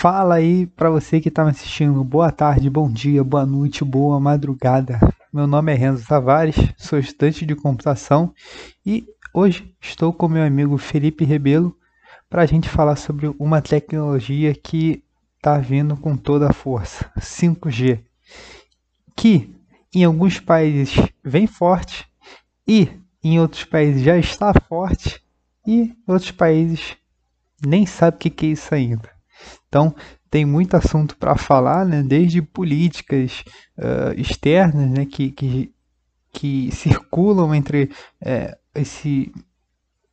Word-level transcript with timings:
Fala 0.00 0.36
aí 0.36 0.64
para 0.64 0.90
você 0.90 1.20
que 1.20 1.28
está 1.28 1.42
me 1.42 1.50
assistindo. 1.50 2.04
Boa 2.04 2.30
tarde, 2.30 2.70
bom 2.70 2.88
dia, 2.88 3.24
boa 3.24 3.44
noite, 3.44 3.84
boa 3.84 4.20
madrugada. 4.20 5.00
Meu 5.32 5.44
nome 5.44 5.72
é 5.72 5.74
Renzo 5.74 6.06
Tavares, 6.06 6.54
sou 6.76 7.00
estudante 7.00 7.44
de 7.44 7.56
computação 7.56 8.32
e 8.86 9.08
hoje 9.34 9.74
estou 9.80 10.12
com 10.12 10.28
meu 10.28 10.44
amigo 10.44 10.78
Felipe 10.78 11.24
Rebelo 11.24 11.76
para 12.30 12.42
a 12.42 12.46
gente 12.46 12.68
falar 12.68 12.94
sobre 12.94 13.34
uma 13.40 13.60
tecnologia 13.60 14.54
que 14.54 15.02
está 15.36 15.58
vindo 15.58 15.96
com 15.96 16.16
toda 16.16 16.48
a 16.48 16.52
força, 16.52 17.10
5G, 17.18 18.00
que 19.16 19.52
em 19.92 20.04
alguns 20.04 20.38
países 20.38 20.94
vem 21.24 21.48
forte 21.48 22.06
e 22.68 22.88
em 23.20 23.40
outros 23.40 23.64
países 23.64 24.00
já 24.00 24.16
está 24.16 24.54
forte 24.68 25.20
e 25.66 25.92
outros 26.06 26.30
países 26.30 26.96
nem 27.66 27.84
sabe 27.84 28.16
o 28.16 28.20
que 28.20 28.46
é 28.46 28.50
isso 28.50 28.72
ainda. 28.72 29.17
Então, 29.68 29.94
tem 30.30 30.44
muito 30.44 30.76
assunto 30.76 31.16
para 31.16 31.36
falar, 31.36 31.86
né? 31.86 32.02
desde 32.02 32.42
políticas 32.42 33.44
uh, 33.78 34.18
externas 34.18 34.90
né? 34.90 35.06
que, 35.06 35.30
que, 35.30 35.72
que 36.32 36.70
circulam 36.72 37.54
entre 37.54 37.90
é, 38.20 38.56
esse, 38.74 39.32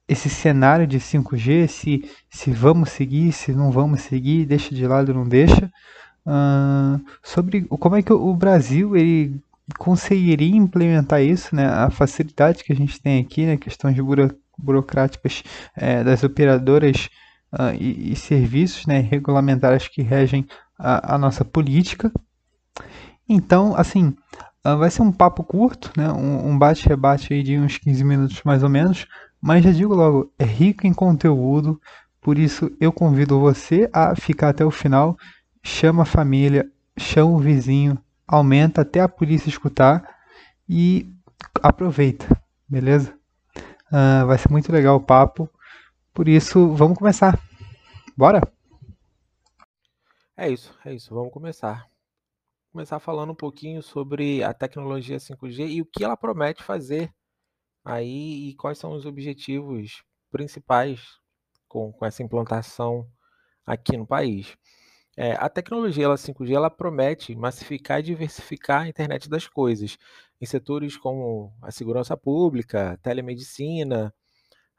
esse 0.08 0.30
cenário 0.30 0.88
de 0.88 1.00
5G, 1.00 1.68
se, 1.68 2.10
se 2.30 2.52
vamos 2.52 2.92
seguir, 2.92 3.32
se 3.32 3.52
não 3.52 3.72
vamos 3.72 4.02
seguir, 4.02 4.46
deixa 4.46 4.74
de 4.74 4.88
lado 4.88 5.14
não 5.14 5.28
deixa, 5.28 5.72
uh, 6.26 7.04
sobre 7.22 7.62
como 7.64 7.96
é 7.96 8.02
que 8.02 8.14
o 8.14 8.34
Brasil 8.34 8.96
ele 8.96 9.40
conseguiria 9.78 10.56
implementar 10.56 11.22
isso, 11.22 11.56
né? 11.56 11.68
a 11.68 11.90
facilidade 11.90 12.64
que 12.64 12.72
a 12.72 12.76
gente 12.76 13.02
tem 13.02 13.20
aqui, 13.22 13.46
né? 13.46 13.58
questões 13.58 13.98
buro 14.00 14.36
burocráticas 14.58 15.44
é, 15.76 16.02
das 16.02 16.24
operadoras 16.24 17.10
uh, 17.58 17.74
e, 17.80 18.12
e, 18.12 18.16
serviços 18.16 18.86
né, 18.86 19.00
regulamentares 19.00 19.88
que 19.88 20.02
regem 20.02 20.46
a, 20.78 21.16
a 21.16 21.18
nossa 21.18 21.44
política. 21.44 22.12
Então, 23.28 23.76
assim, 23.76 24.16
uh, 24.66 24.78
vai 24.78 24.92
ser 24.92 25.02
um 25.02 25.12
papo 25.12 25.44
curto, 25.44 25.92
né, 25.98 26.12
um, 26.12 26.50
um 26.50 26.58
bate-rebate 26.58 27.42
de 27.42 27.58
uns 27.58 27.78
15 27.78 28.04
minutos 28.04 28.42
mais 28.44 28.62
ou 28.62 28.70
menos, 28.70 29.08
mas 29.42 29.64
já 29.64 29.72
digo 29.72 29.94
logo, 29.94 30.32
é 30.38 30.46
rico 30.46 30.86
em 30.86 30.94
conteúdo, 30.94 31.80
por 32.22 32.38
isso 32.38 32.72
eu 32.80 32.92
convido 32.92 33.40
você 33.40 33.90
a 33.94 34.16
ficar 34.16 34.50
até 34.50 34.66
o 34.66 34.72
final, 34.72 35.18
chama 35.64 36.04
a 36.04 36.06
família, 36.06 36.70
chama 36.98 37.32
o 37.32 37.40
vizinho, 37.40 37.98
aumenta 38.28 38.82
até 38.82 39.00
a 39.02 39.10
polícia 39.10 39.50
escutar 39.50 40.04
e 40.68 41.08
aproveita, 41.62 42.26
beleza? 42.68 43.14
Uh, 43.92 44.26
vai 44.26 44.38
ser 44.38 44.50
muito 44.50 44.72
legal 44.72 44.96
o 44.96 45.02
papo. 45.02 45.50
Por 46.16 46.30
isso, 46.30 46.74
vamos 46.74 46.98
começar. 46.98 47.38
Bora? 48.16 48.40
É 50.38 50.50
isso, 50.50 50.74
é 50.86 50.94
isso. 50.94 51.14
Vamos 51.14 51.34
começar. 51.34 51.90
Começar 52.72 53.02
falando 53.02 53.34
um 53.34 53.36
pouquinho 53.36 53.84
sobre 53.84 54.42
a 54.42 54.54
tecnologia 54.54 55.18
5G 55.18 55.68
e 55.68 55.82
o 55.82 55.86
que 55.86 56.06
ela 56.06 56.16
promete 56.16 56.64
fazer 56.64 57.14
aí 57.84 58.48
e 58.48 58.56
quais 58.56 58.78
são 58.78 58.94
os 58.94 59.06
objetivos 59.06 60.06
principais 60.32 61.02
com, 61.68 61.92
com 61.92 62.06
essa 62.06 62.24
implantação 62.24 63.06
aqui 63.66 63.98
no 63.98 64.08
país. 64.08 64.56
É, 65.18 65.34
a 65.34 65.50
tecnologia 65.50 66.06
ela, 66.06 66.16
5G 66.16 66.54
ela 66.54 66.70
promete 66.70 67.36
massificar 67.36 68.00
e 68.00 68.04
diversificar 68.04 68.84
a 68.84 68.88
internet 68.88 69.28
das 69.30 69.50
coisas 69.50 69.98
em 70.40 70.46
setores 70.46 70.96
como 70.96 71.54
a 71.62 71.72
segurança 71.72 72.16
pública, 72.16 72.98
telemedicina, 73.04 74.14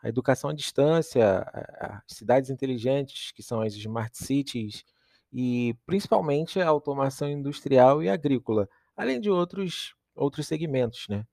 a 0.07 0.09
educação 0.09 0.51
à 0.51 0.53
distância, 0.53 1.41
as 1.81 2.17
cidades 2.17 2.49
inteligentes, 2.49 3.33
que 3.33 3.43
são 3.43 3.61
as 3.61 3.75
smart 3.75 4.17
cities, 4.17 4.85
e 5.33 5.77
principalmente 5.85 6.61
a 6.61 6.69
automação 6.69 7.29
industrial 7.29 8.01
e 8.05 8.09
agrícola, 8.09 8.69
além 8.97 9.21
de 9.21 9.29
outros, 9.29 9.97
outros 10.15 10.47
segmentos. 10.47 11.09
Né? 11.09 11.27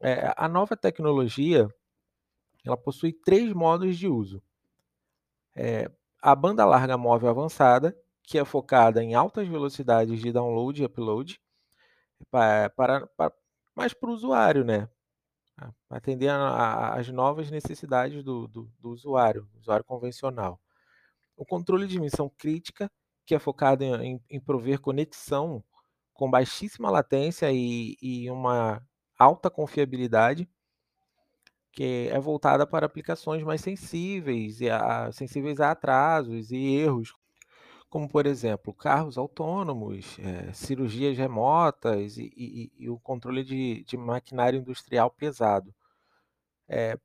É, 0.00 0.34
a 0.36 0.48
nova 0.48 0.76
tecnologia 0.76 1.68
ela 2.64 2.76
possui 2.76 3.12
três 3.12 3.52
modos 3.52 3.96
de 3.96 4.08
uso. 4.08 4.42
É, 5.54 5.88
a 6.20 6.34
banda 6.34 6.64
larga 6.64 6.98
móvel 6.98 7.30
avançada, 7.30 7.96
que 8.24 8.38
é 8.38 8.44
focada 8.44 9.04
em 9.04 9.14
altas 9.14 9.46
velocidades 9.46 10.20
de 10.20 10.32
download 10.32 10.82
e 10.82 10.84
upload, 10.84 11.40
para, 12.28 12.70
para, 12.70 13.06
para 13.06 13.32
mais 13.72 13.94
para 13.94 14.10
o 14.10 14.12
usuário, 14.12 14.64
né? 14.64 14.88
Atender 15.88 16.30
às 16.30 17.08
novas 17.08 17.50
necessidades 17.50 18.22
do, 18.22 18.46
do, 18.48 18.70
do 18.78 18.90
usuário, 18.90 19.48
usuário 19.58 19.84
convencional. 19.84 20.60
O 21.36 21.44
controle 21.44 21.86
de 21.86 22.00
missão 22.00 22.30
crítica, 22.38 22.90
que 23.26 23.34
é 23.34 23.38
focado 23.38 23.84
em, 23.84 24.14
em, 24.14 24.20
em 24.30 24.40
prover 24.40 24.80
conexão 24.80 25.64
com 26.12 26.30
baixíssima 26.30 26.90
latência 26.90 27.50
e, 27.50 27.96
e 28.02 28.30
uma 28.30 28.82
alta 29.18 29.50
confiabilidade, 29.50 30.48
que 31.72 32.08
é 32.12 32.18
voltada 32.18 32.66
para 32.66 32.86
aplicações 32.86 33.42
mais 33.42 33.60
sensíveis, 33.60 34.60
e 34.60 34.68
a, 34.68 35.10
sensíveis 35.12 35.60
a 35.60 35.70
atrasos 35.70 36.50
e 36.50 36.56
erros, 36.56 37.14
como, 37.90 38.08
por 38.08 38.24
exemplo, 38.24 38.72
carros 38.72 39.18
autônomos, 39.18 40.16
é, 40.20 40.52
cirurgias 40.52 41.18
remotas 41.18 42.16
e, 42.16 42.32
e, 42.36 42.72
e, 42.78 42.88
o 42.88 42.98
controle 43.00 43.42
de, 43.44 43.84
de 43.84 43.96
maquinário 43.96 44.60
industrial 44.60 45.10
pesado. 45.10 45.74
É, 46.68 46.96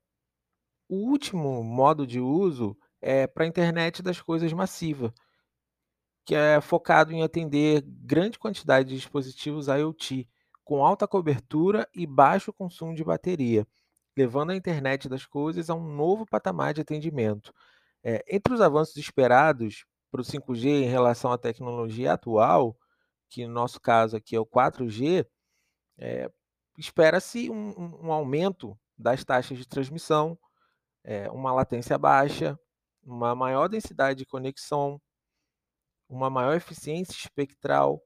o 0.88 0.98
último 1.10 1.64
modo 1.64 2.06
de 2.06 2.20
uso 2.20 2.78
é 3.02 3.26
para 3.26 3.44
a 3.46 3.48
internet 3.48 4.04
das 4.04 4.22
coisas 4.22 4.54
massiva, 4.54 5.12
que 6.24 6.36
é 6.36 6.62
focado 6.62 7.12
em 7.12 7.24
atender 7.24 7.82
grande 7.82 8.38
quantidade 8.38 8.90
de 8.90 8.96
dispositivos 8.96 9.68
IoT 9.68 10.30
com 10.64 10.86
alta 10.86 11.08
cobertura 11.08 11.88
e 11.96 12.06
baixo 12.06 12.54
consumo 12.54 12.94
de 12.94 13.04
bateria, 13.04 13.68
levando 14.16 14.52
a 14.52 14.56
internet 14.56 15.10
das 15.10 15.26
coisas 15.26 15.70
a 15.70 15.76
um 15.76 15.96
novo 15.96 16.28
patamar 16.28 16.76
de 16.76 16.82
atendimento. 16.82 17.52
É, 18.04 18.24
entre 18.28 18.54
os 18.54 18.62
avanços 18.62 18.98
esperados 18.98 19.86
para 20.16 20.22
o 20.22 20.24
5G 20.24 20.84
em 20.84 20.88
relação 20.88 21.32
à 21.32 21.38
tecnologia 21.38 22.14
atual, 22.14 22.78
que 23.30 23.46
no 23.46 23.54
nosso 23.54 23.82
caso 23.82 24.16
aqui 24.16 24.34
é 24.36 24.40
o 24.40 24.46
4G, 24.46 25.28
é, 25.98 26.32
espera-se 26.78 27.50
um, 27.50 28.06
um, 28.06 28.12
aumento 28.14 28.78
das 28.98 29.26
taxas 29.26 29.58
de 29.58 29.68
transmissão, 29.68 30.40
é, 31.04 31.30
uma 31.32 31.52
latência 31.52 31.98
baixa, 31.98 32.58
uma 33.04 33.36
maior 33.36 33.68
densidade 33.68 34.20
de 34.20 34.26
conexão, 34.26 35.02
uma 36.08 36.30
maior 36.30 36.56
eficiência 36.56 37.14
espectral, 37.14 38.02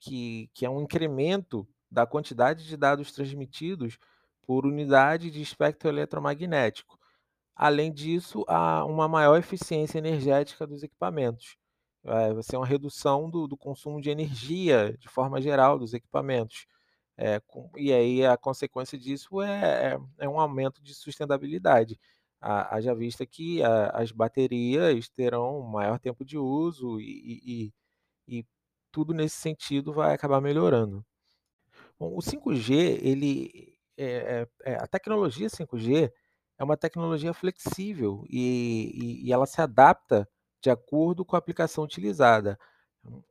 que, 0.00 0.50
que 0.54 0.64
é 0.64 0.70
um 0.70 0.80
incremento 0.80 1.68
da 1.90 2.06
quantidade 2.06 2.66
de 2.66 2.76
dados 2.76 3.12
transmitidos 3.12 3.98
por 4.46 4.64
unidade 4.64 5.30
de 5.30 5.42
espectro 5.42 5.90
eletromagnético. 5.90 6.98
Além 7.62 7.92
disso, 7.92 8.42
há 8.48 8.86
uma 8.86 9.06
maior 9.06 9.36
eficiência 9.36 9.98
energética 9.98 10.66
dos 10.66 10.82
equipamentos. 10.82 11.58
É, 12.02 12.32
vai 12.32 12.42
ser 12.42 12.56
uma 12.56 12.64
redução 12.64 13.28
do, 13.28 13.46
do 13.46 13.54
consumo 13.54 14.00
de 14.00 14.08
energia 14.08 14.96
de 14.98 15.06
forma 15.10 15.42
geral 15.42 15.78
dos 15.78 15.92
equipamentos. 15.92 16.66
É, 17.18 17.38
com, 17.40 17.70
e 17.76 17.92
aí 17.92 18.24
a 18.24 18.34
consequência 18.38 18.98
disso 18.98 19.42
é, 19.42 19.92
é, 19.92 19.98
é 20.20 20.26
um 20.26 20.40
aumento 20.40 20.82
de 20.82 20.94
sustentabilidade. 20.94 22.00
Haja 22.40 22.94
vista 22.94 23.26
que 23.26 23.62
a, 23.62 23.90
as 23.90 24.10
baterias 24.10 25.10
terão 25.10 25.60
maior 25.60 25.98
tempo 25.98 26.24
de 26.24 26.38
uso 26.38 26.98
e, 26.98 27.72
e, 28.26 28.38
e, 28.38 28.46
tudo 28.90 29.12
nesse 29.12 29.36
sentido 29.36 29.92
vai 29.92 30.14
acabar 30.14 30.40
melhorando. 30.40 31.04
Bom, 31.98 32.16
o 32.16 32.20
5G, 32.22 33.00
ele, 33.02 33.76
é, 33.98 34.48
é 34.64 34.74
a 34.76 34.86
tecnologia 34.86 35.48
5G 35.48 36.10
é 36.60 36.64
uma 36.64 36.76
tecnologia 36.76 37.32
flexível 37.32 38.22
e, 38.28 39.22
e 39.24 39.32
ela 39.32 39.46
se 39.46 39.62
adapta 39.62 40.28
de 40.60 40.68
acordo 40.68 41.24
com 41.24 41.34
a 41.34 41.38
aplicação 41.38 41.82
utilizada. 41.82 42.58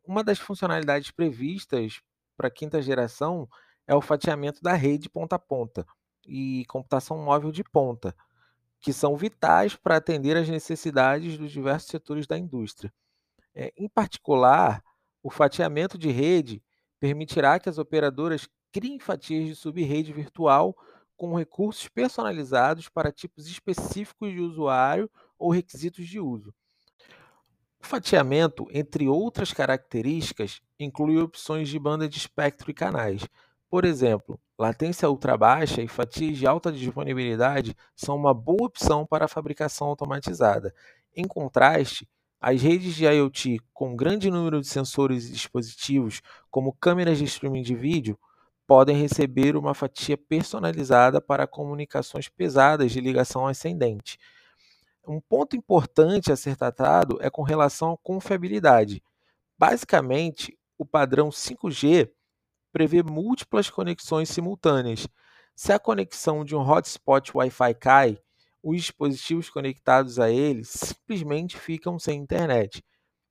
Uma 0.04 0.24
das 0.24 0.40
funcionalidades 0.40 1.12
previstas 1.12 2.02
para 2.36 2.48
a 2.48 2.52
quinta 2.52 2.82
geração 2.82 3.48
é 3.86 3.94
o 3.94 4.02
fatiamento 4.02 4.64
da 4.64 4.74
rede 4.74 5.08
ponta 5.08 5.36
a 5.36 5.40
ponta 5.40 5.86
e 6.26 6.66
computação 6.66 7.20
móvel 7.20 7.52
de 7.52 7.64
ponta, 7.64 8.16
que 8.80 8.92
são 8.92 9.16
vitais 9.16 9.76
para 9.76 9.98
atender 9.98 10.36
às 10.36 10.50
necessidades 10.50 11.38
dos 11.38 11.52
diversos 11.52 11.92
setores 11.92 12.26
da 12.26 12.36
indústria. 12.36 12.92
É, 13.54 13.72
em 13.78 13.88
particular, 13.88 14.84
o 15.22 15.30
fatiamento 15.30 16.00
de 16.00 16.10
rede 16.10 16.64
permitirá 17.00 17.60
que 17.60 17.70
as 17.70 17.78
operadoras 17.78 18.50
criem 18.72 19.00
fatias 19.00 19.46
de 19.46 19.56
subrede 19.56 20.12
virtual 20.12 20.76
com 21.20 21.36
recursos 21.36 21.90
personalizados 21.90 22.88
para 22.88 23.12
tipos 23.12 23.46
específicos 23.46 24.32
de 24.32 24.40
usuário 24.40 25.12
ou 25.38 25.52
requisitos 25.52 26.08
de 26.08 26.18
uso. 26.18 26.54
O 27.78 27.86
fatiamento, 27.86 28.66
entre 28.72 29.06
outras 29.10 29.52
características, 29.52 30.62
inclui 30.80 31.20
opções 31.22 31.68
de 31.68 31.78
banda 31.78 32.08
de 32.08 32.18
espectro 32.18 32.72
e 32.72 32.74
canais, 32.74 33.28
por 33.70 33.84
exemplo, 33.84 34.40
latência 34.58 35.10
ultra 35.10 35.38
baixa 35.38 35.82
e 35.82 35.90
fatias 35.90 36.38
de 36.38 36.48
alta 36.48 36.72
disponibilidade 36.72 37.76
são 37.98 38.16
uma 38.16 38.34
boa 38.34 38.68
opção 38.68 39.06
para 39.06 39.26
a 39.26 39.28
fabricação 39.28 39.88
automatizada. 39.88 40.74
Em 41.14 41.28
contraste, 41.28 42.08
As 42.42 42.62
redes 42.62 42.96
de 42.96 43.06
IoT 43.06 43.60
com 43.74 43.98
grande 43.98 44.32
número 44.32 44.62
de 44.62 44.68
sensores 44.68 45.28
e 45.28 45.34
dispositivos, 45.34 46.22
como 46.50 46.72
câmeras 46.72 47.18
de 47.18 47.26
streaming 47.26 47.64
de 47.64 47.76
vídeo, 47.76 48.18
podem 48.70 48.96
receber 48.96 49.58
uma 49.58 49.74
fatia 49.74 50.16
personalizada 50.16 51.20
para 51.20 51.48
comunicações 51.48 52.30
pesadas 52.30 52.92
de 52.92 53.02
ligação 53.02 53.48
ascendente. 53.48 54.20
Um 55.08 55.20
ponto 55.20 55.56
importante 55.56 56.32
a 56.32 56.36
ser 56.36 56.56
tratado 56.56 57.18
é 57.20 57.32
com 57.32 57.42
relação 57.42 57.94
à 57.94 57.98
confiabilidade. 57.98 59.02
Basicamente, 59.58 60.56
o 60.78 60.86
padrão 60.86 61.30
5G 61.30 62.12
prevê 62.72 63.02
múltiplas 63.02 63.72
conexões 63.72 64.30
simultâneas. 64.30 65.08
Se 65.56 65.74
a 65.74 65.80
conexão 65.80 66.46
de 66.46 66.56
um 66.56 66.62
hotspot 66.62 67.32
Wi-Fi 67.36 67.74
cai, 67.74 68.20
os 68.62 68.82
dispositivos 68.82 69.50
conectados 69.50 70.20
a 70.20 70.30
ele 70.30 70.64
simplesmente 70.64 71.58
ficam 71.58 71.98
sem 71.98 72.20
internet. 72.20 72.86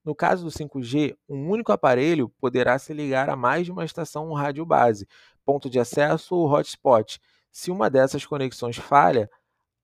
No 0.09 0.15
caso 0.15 0.43
do 0.43 0.51
5G, 0.51 1.15
um 1.29 1.51
único 1.51 1.71
aparelho 1.71 2.31
poderá 2.41 2.79
se 2.79 2.95
ligar 2.95 3.29
a 3.29 3.37
mais 3.37 3.67
de 3.67 3.71
uma 3.71 3.85
estação 3.85 4.33
rádio 4.33 4.65
base, 4.65 5.07
ponto 5.45 5.69
de 5.69 5.79
acesso 5.79 6.35
ou 6.35 6.51
hotspot. 6.51 7.21
Se 7.53 7.71
uma 7.71 7.91
dessas 7.91 8.25
conexões 8.25 8.79
falha, 8.79 9.29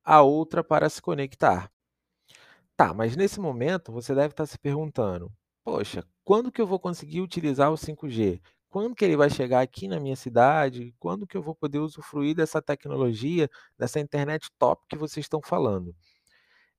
a 0.02 0.22
outra 0.22 0.64
para 0.64 0.88
se 0.88 1.02
conectar. 1.02 1.70
Tá, 2.74 2.94
mas 2.94 3.14
nesse 3.16 3.38
momento 3.38 3.92
você 3.92 4.14
deve 4.14 4.28
estar 4.28 4.46
se 4.46 4.58
perguntando: 4.58 5.30
poxa, 5.62 6.02
quando 6.24 6.50
que 6.50 6.62
eu 6.62 6.66
vou 6.66 6.80
conseguir 6.80 7.20
utilizar 7.20 7.70
o 7.70 7.76
5G? 7.76 8.40
Quando 8.70 8.94
que 8.94 9.04
ele 9.04 9.18
vai 9.18 9.28
chegar 9.28 9.60
aqui 9.60 9.86
na 9.88 10.00
minha 10.00 10.16
cidade? 10.16 10.94
Quando 10.98 11.26
que 11.26 11.36
eu 11.36 11.42
vou 11.42 11.54
poder 11.54 11.80
usufruir 11.80 12.34
dessa 12.34 12.62
tecnologia, 12.62 13.46
dessa 13.78 14.00
internet 14.00 14.48
top 14.58 14.86
que 14.88 14.96
vocês 14.96 15.26
estão 15.26 15.42
falando? 15.42 15.94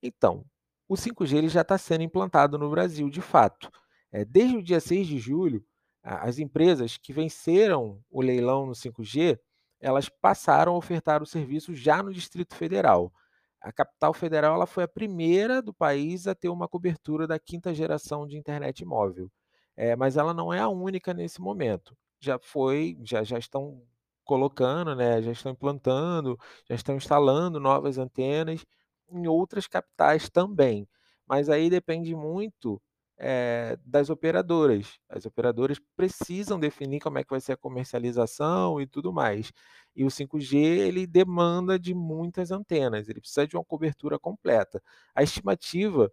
Então, 0.02 0.44
o 0.88 0.96
5G 0.96 1.38
ele 1.38 1.50
já 1.50 1.62
está 1.62 1.78
sendo 1.78 2.04
implantado 2.04 2.58
no 2.58 2.70
Brasil, 2.70 3.10
de 3.10 3.22
fato. 3.22 3.72
É, 4.12 4.24
desde 4.24 4.58
o 4.58 4.64
dia 4.64 4.80
6 4.80 5.08
de 5.08 5.20
julho, 5.20 5.66
as 6.04 6.38
empresas 6.38 6.98
que 6.98 7.12
venceram 7.12 8.00
o 8.12 8.22
leilão 8.22 8.68
no 8.68 8.74
5G, 8.74 9.40
elas 9.80 10.08
passaram 10.08 10.74
a 10.74 10.78
ofertar 10.78 11.22
o 11.22 11.26
serviço 11.26 11.74
já 11.74 12.02
no 12.04 12.14
Distrito 12.14 12.56
Federal. 12.56 13.12
A 13.60 13.72
capital 13.72 14.14
federal 14.14 14.56
ela 14.56 14.68
foi 14.68 14.84
a 14.84 14.88
primeira 14.88 15.62
do 15.62 15.74
país 15.74 16.28
a 16.28 16.36
ter 16.36 16.50
uma 16.50 16.68
cobertura 16.68 17.26
da 17.26 17.40
quinta 17.40 17.74
geração 17.74 18.28
de 18.28 18.38
internet 18.38 18.86
móvel. 18.86 19.32
É, 19.76 19.96
mas 19.96 20.18
ela 20.18 20.34
não 20.34 20.54
é 20.54 20.60
a 20.60 20.70
única 20.70 21.14
nesse 21.14 21.42
momento. 21.42 21.98
Já 22.20 22.38
foi, 22.40 22.98
já, 23.04 23.24
já 23.24 23.40
estão 23.40 23.82
colocando, 24.24 24.96
né, 24.96 25.22
já 25.22 25.32
estão 25.32 25.52
implantando, 25.52 26.38
já 26.70 26.76
estão 26.76 26.96
instalando 26.96 27.60
novas 27.60 27.98
antenas 27.98 28.66
em 29.10 29.28
outras 29.28 29.68
capitais 29.68 30.30
também. 30.30 30.88
Mas 31.28 31.50
aí 31.50 31.70
depende 31.70 32.16
muito 32.16 32.82
é, 33.18 33.78
das 33.86 34.10
operadoras. 34.10 35.00
As 35.10 35.26
operadoras 35.26 35.80
precisam 35.96 36.60
definir 36.60 37.00
como 37.00 37.18
é 37.18 37.24
que 37.24 37.30
vai 37.30 37.42
ser 37.42 37.54
a 37.54 37.58
comercialização 37.58 38.80
e 38.82 38.88
tudo 38.88 39.14
mais. 39.14 39.52
E 39.96 40.04
o 40.04 40.08
5G 40.08 40.56
ele 40.56 41.08
demanda 41.08 41.80
de 41.80 41.94
muitas 41.94 42.52
antenas, 42.52 43.08
ele 43.10 43.22
precisa 43.22 43.48
de 43.48 43.56
uma 43.56 43.64
cobertura 43.64 44.20
completa. 44.20 44.82
A 45.16 45.24
estimativa 45.24 46.12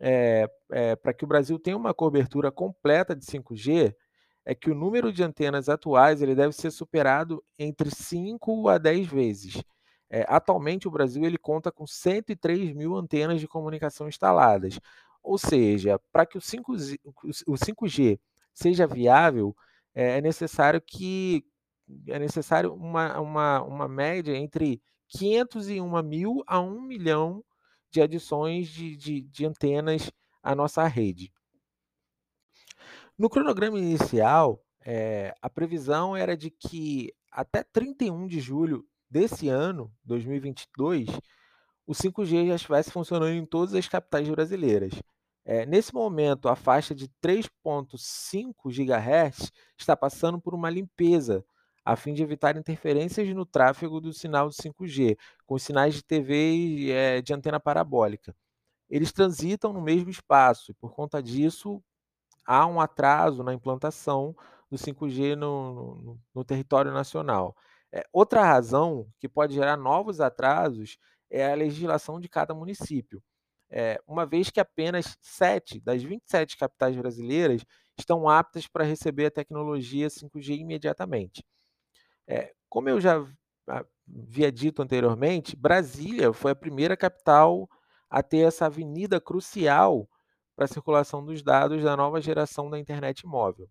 é, 0.00 0.48
é, 0.72 0.96
para 0.96 1.12
que 1.14 1.24
o 1.24 1.28
Brasil 1.28 1.58
tenha 1.58 1.76
uma 1.76 1.94
cobertura 1.94 2.50
completa 2.50 3.14
de 3.14 3.24
5G 3.24 3.94
é 4.44 4.54
que 4.54 4.70
o 4.70 4.74
número 4.74 5.12
de 5.12 5.22
antenas 5.22 5.68
atuais 5.68 6.22
ele 6.22 6.34
deve 6.34 6.54
ser 6.54 6.70
superado 6.70 7.44
entre 7.58 7.90
5 7.90 8.68
a 8.68 8.78
10 8.78 9.06
vezes. 9.06 9.62
É, 10.10 10.24
atualmente, 10.28 10.88
o 10.88 10.90
Brasil 10.90 11.24
ele 11.24 11.38
conta 11.38 11.70
com 11.70 11.86
103 11.86 12.72
mil 12.74 12.96
antenas 12.96 13.40
de 13.40 13.46
comunicação 13.46 14.08
instaladas. 14.08 14.80
Ou 15.22 15.38
seja, 15.38 16.00
para 16.12 16.26
que 16.26 16.36
o 16.36 16.40
5G, 16.40 16.98
o 17.46 17.54
5G 17.54 18.18
seja 18.52 18.86
viável, 18.86 19.54
é, 19.94 20.18
é 20.18 20.20
necessário 20.20 20.80
que 20.80 21.44
é 22.06 22.18
necessário 22.18 22.72
uma, 22.72 23.20
uma, 23.20 23.62
uma 23.62 23.88
média 23.88 24.36
entre 24.36 24.80
501 25.08 26.02
mil 26.02 26.42
a 26.46 26.60
1 26.60 26.80
milhão 26.80 27.44
de 27.90 28.00
adições 28.00 28.68
de, 28.68 28.96
de, 28.96 29.22
de 29.22 29.46
antenas 29.46 30.10
à 30.42 30.54
nossa 30.54 30.86
rede. 30.86 31.32
No 33.18 33.28
cronograma 33.28 33.78
inicial, 33.78 34.64
é, 34.84 35.34
a 35.42 35.50
previsão 35.50 36.16
era 36.16 36.36
de 36.36 36.50
que 36.50 37.12
até 37.30 37.62
31 37.62 38.26
de 38.26 38.40
julho 38.40 38.86
desse 39.10 39.48
ano, 39.48 39.92
2022, 40.04 41.08
o 41.86 41.92
5G 41.92 42.46
já 42.46 42.54
estivesse 42.54 42.90
funcionando 42.90 43.32
em 43.32 43.44
todas 43.44 43.74
as 43.74 43.88
capitais 43.88 44.28
brasileiras. 44.28 44.92
É, 45.44 45.66
nesse 45.66 45.92
momento, 45.92 46.48
a 46.48 46.54
faixa 46.54 46.94
de 46.94 47.08
3,5 47.20 48.70
GHz 48.70 49.50
está 49.76 49.96
passando 49.96 50.40
por 50.40 50.54
uma 50.54 50.70
limpeza, 50.70 51.44
a 51.84 51.96
fim 51.96 52.14
de 52.14 52.22
evitar 52.22 52.56
interferências 52.56 53.28
no 53.34 53.44
tráfego 53.44 54.00
do 54.00 54.12
sinal 54.12 54.48
de 54.48 54.56
5G, 54.56 55.18
com 55.46 55.58
sinais 55.58 55.94
de 55.94 56.04
TV 56.04 56.90
é, 56.90 57.20
de 57.20 57.34
antena 57.34 57.58
parabólica. 57.58 58.36
Eles 58.88 59.12
transitam 59.12 59.72
no 59.72 59.80
mesmo 59.80 60.10
espaço 60.10 60.70
e, 60.70 60.74
por 60.74 60.92
conta 60.92 61.22
disso, 61.22 61.82
há 62.46 62.66
um 62.66 62.80
atraso 62.80 63.42
na 63.42 63.54
implantação 63.54 64.36
do 64.70 64.76
5G 64.76 65.34
no, 65.34 65.94
no, 65.96 66.20
no 66.34 66.44
território 66.44 66.92
nacional. 66.92 67.56
É, 67.92 68.04
outra 68.12 68.44
razão 68.44 69.08
que 69.18 69.28
pode 69.28 69.54
gerar 69.54 69.76
novos 69.76 70.20
atrasos 70.20 70.96
é 71.30 71.50
a 71.50 71.54
legislação 71.54 72.20
de 72.20 72.28
cada 72.28 72.54
município. 72.54 73.22
É, 73.70 74.00
uma 74.06 74.26
vez 74.26 74.50
que 74.50 74.60
apenas 74.60 75.16
7 75.20 75.80
das 75.80 76.02
27 76.02 76.56
capitais 76.56 76.96
brasileiras 76.96 77.64
estão 77.98 78.28
aptas 78.28 78.66
para 78.66 78.84
receber 78.84 79.26
a 79.26 79.30
tecnologia 79.30 80.08
5G 80.08 80.58
imediatamente. 80.58 81.44
É, 82.26 82.52
como 82.68 82.88
eu 82.88 83.00
já 83.00 83.24
havia 83.66 84.50
dito 84.50 84.82
anteriormente, 84.82 85.56
Brasília 85.56 86.32
foi 86.32 86.52
a 86.52 86.56
primeira 86.56 86.96
capital 86.96 87.68
a 88.08 88.22
ter 88.22 88.38
essa 88.40 88.66
avenida 88.66 89.20
crucial 89.20 90.08
para 90.56 90.64
a 90.64 90.68
circulação 90.68 91.24
dos 91.24 91.42
dados 91.42 91.82
da 91.82 91.96
nova 91.96 92.20
geração 92.20 92.68
da 92.68 92.78
internet 92.78 93.26
móvel. 93.26 93.68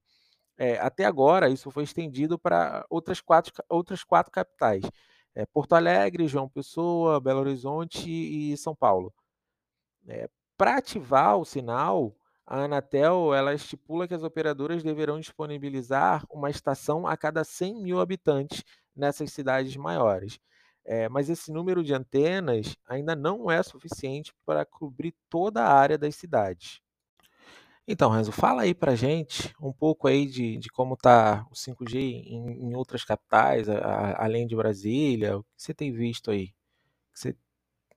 É, 0.59 0.77
até 0.79 1.05
agora, 1.05 1.49
isso 1.49 1.71
foi 1.71 1.83
estendido 1.83 2.37
para 2.37 2.85
outras 2.89 3.21
quatro, 3.21 3.53
outras 3.69 4.03
quatro 4.03 4.29
capitais: 4.29 4.83
é, 5.33 5.45
Porto 5.45 5.73
Alegre, 5.73 6.27
João 6.27 6.49
Pessoa, 6.49 7.21
Belo 7.21 7.39
Horizonte 7.39 8.09
e 8.09 8.57
São 8.57 8.75
Paulo. 8.75 9.13
É, 10.07 10.29
para 10.57 10.77
ativar 10.77 11.37
o 11.37 11.45
sinal, 11.45 12.13
a 12.45 12.63
Anatel 12.63 13.33
ela 13.33 13.53
estipula 13.53 14.07
que 14.07 14.13
as 14.13 14.23
operadoras 14.23 14.83
deverão 14.83 15.19
disponibilizar 15.19 16.25
uma 16.29 16.49
estação 16.49 17.07
a 17.07 17.15
cada 17.15 17.43
100 17.45 17.81
mil 17.81 18.01
habitantes 18.01 18.63
nessas 18.93 19.31
cidades 19.31 19.77
maiores. 19.77 20.39
É, 20.83 21.07
mas 21.07 21.29
esse 21.29 21.51
número 21.53 21.83
de 21.83 21.93
antenas 21.93 22.75
ainda 22.87 23.15
não 23.15 23.49
é 23.49 23.63
suficiente 23.63 24.33
para 24.45 24.65
cobrir 24.65 25.15
toda 25.29 25.63
a 25.63 25.73
área 25.73 25.97
das 25.97 26.15
cidades. 26.15 26.81
Então, 27.91 28.11
Renzo, 28.11 28.31
fala 28.31 28.61
aí 28.61 28.75
para 28.75 28.95
gente 28.95 29.51
um 29.59 29.73
pouco 29.73 30.07
aí 30.07 30.27
de, 30.27 30.59
de 30.59 30.69
como 30.69 30.93
está 30.93 31.43
o 31.49 31.55
5G 31.55 31.97
em, 31.97 32.69
em 32.69 32.75
outras 32.75 33.03
capitais, 33.03 33.67
a, 33.67 33.79
a, 33.79 34.25
além 34.25 34.45
de 34.45 34.55
Brasília. 34.55 35.39
O 35.39 35.41
que 35.41 35.49
você 35.57 35.73
tem 35.73 35.91
visto 35.91 36.29
aí? 36.29 36.43
O 36.43 37.13
que 37.13 37.19
você 37.19 37.35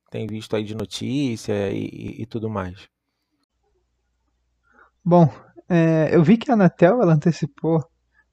tem 0.09 0.25
visto 0.25 0.55
aí 0.55 0.63
de 0.63 0.73
notícia 0.73 1.71
e, 1.71 1.85
e, 1.85 2.21
e 2.23 2.25
tudo 2.25 2.49
mais? 2.49 2.89
Bom, 5.05 5.29
é, 5.69 6.09
eu 6.11 6.23
vi 6.23 6.37
que 6.37 6.49
a 6.49 6.55
Anatel 6.55 6.99
ela 6.99 7.13
antecipou 7.13 7.79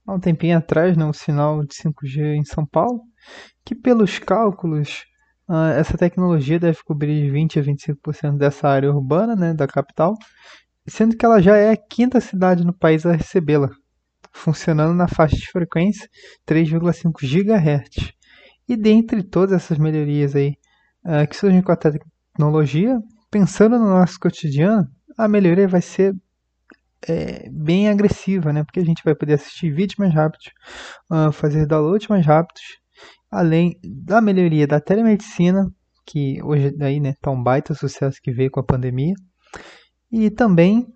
há 0.06 0.14
um 0.14 0.20
tempinho 0.20 0.56
atrás 0.56 0.96
né, 0.96 1.04
o 1.04 1.12
sinal 1.12 1.62
de 1.62 1.74
5G 1.74 2.36
em 2.36 2.44
São 2.44 2.64
Paulo, 2.64 3.02
que 3.66 3.74
pelos 3.74 4.18
cálculos 4.18 5.04
uh, 5.46 5.76
essa 5.76 5.98
tecnologia 5.98 6.58
deve 6.58 6.82
cobrir 6.84 7.30
20 7.30 7.58
a 7.58 7.62
25% 7.62 8.38
dessa 8.38 8.66
área 8.66 8.90
urbana 8.90 9.36
né, 9.36 9.52
da 9.52 9.66
capital 9.66 10.16
sendo 10.86 11.16
que 11.16 11.24
ela 11.24 11.40
já 11.40 11.56
é 11.56 11.70
a 11.70 11.76
quinta 11.76 12.20
cidade 12.20 12.64
no 12.64 12.72
país 12.72 13.04
a 13.06 13.12
recebê-la, 13.12 13.70
funcionando 14.32 14.94
na 14.94 15.08
faixa 15.08 15.36
de 15.36 15.46
frequência 15.50 16.08
3,5 16.46 17.12
GHz. 17.20 18.12
E 18.68 18.76
dentre 18.76 19.22
todas 19.22 19.62
essas 19.62 19.78
melhorias 19.78 20.36
aí 20.36 20.54
uh, 21.04 21.26
que 21.28 21.36
surgem 21.36 21.62
com 21.62 21.72
a 21.72 21.76
tecnologia, 21.76 22.98
pensando 23.30 23.78
no 23.78 23.86
nosso 23.86 24.18
cotidiano, 24.18 24.86
a 25.18 25.28
melhoria 25.28 25.68
vai 25.68 25.82
ser 25.82 26.14
é, 27.08 27.48
bem 27.50 27.88
agressiva, 27.88 28.52
né? 28.52 28.62
Porque 28.64 28.80
a 28.80 28.84
gente 28.84 29.02
vai 29.04 29.14
poder 29.14 29.34
assistir 29.34 29.70
vídeos 29.70 29.96
mais 29.98 30.14
rápidos, 30.14 30.46
uh, 31.10 31.32
fazer 31.32 31.66
downloads 31.66 32.08
mais 32.08 32.24
rápidos, 32.24 32.62
além 33.30 33.78
da 33.82 34.20
melhoria 34.20 34.66
da 34.66 34.80
telemedicina, 34.80 35.66
que 36.06 36.42
hoje 36.42 36.70
daí 36.76 37.00
né, 37.00 37.14
tá 37.20 37.30
um 37.30 37.42
baita 37.42 37.74
sucesso 37.74 38.18
que 38.22 38.32
veio 38.32 38.50
com 38.50 38.60
a 38.60 38.64
pandemia, 38.64 39.14
e 40.10 40.30
também, 40.30 40.86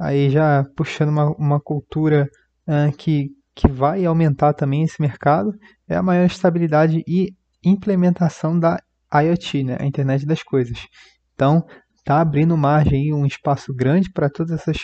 aí 0.00 0.30
já 0.30 0.64
puxando 0.76 1.08
uma, 1.08 1.30
uma 1.36 1.60
cultura 1.60 2.28
uh, 2.66 2.94
que, 2.96 3.30
que 3.54 3.68
vai 3.68 4.04
aumentar 4.04 4.52
também 4.52 4.82
esse 4.82 5.00
mercado, 5.00 5.52
é 5.88 5.96
a 5.96 6.02
maior 6.02 6.26
estabilidade 6.26 7.02
e 7.06 7.34
implementação 7.64 8.58
da 8.58 8.80
IoT, 9.12 9.64
né, 9.64 9.76
a 9.80 9.86
internet 9.86 10.26
das 10.26 10.42
coisas. 10.42 10.86
Então, 11.34 11.64
está 12.08 12.20
abrindo 12.20 12.56
margem 12.56 13.12
um 13.12 13.26
espaço 13.26 13.74
grande 13.74 14.10
para 14.10 14.30
todas 14.30 14.52
essas, 14.52 14.78